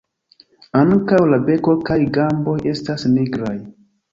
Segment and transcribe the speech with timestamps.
[0.79, 3.57] Ankaŭ la beko kaj gamboj estas nigraj.